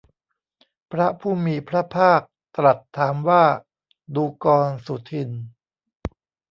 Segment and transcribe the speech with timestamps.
[0.91, 2.21] พระผู้มีพระภาค
[2.57, 3.43] ตรัสถามว่า
[4.15, 5.41] ดูกรสุทินน์